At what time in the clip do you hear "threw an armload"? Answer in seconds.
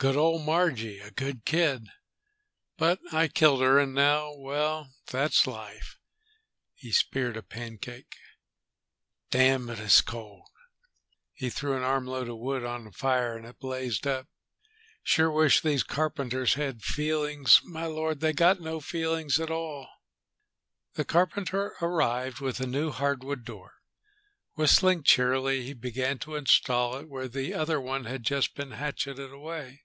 11.50-12.28